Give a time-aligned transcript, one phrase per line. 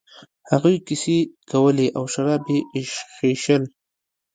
[0.51, 1.17] هغوی کیسې
[1.51, 3.63] کولې او شراب یې ایشخېشل.